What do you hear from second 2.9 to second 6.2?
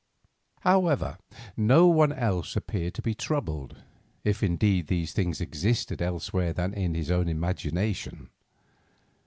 to be troubled, if, indeed, these things existed